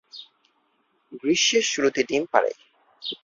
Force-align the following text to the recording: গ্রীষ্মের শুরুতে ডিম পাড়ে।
গ্রীষ্মের 1.21 1.65
শুরুতে 1.71 2.01
ডিম 2.03 2.23
পাড়ে। 2.31 2.51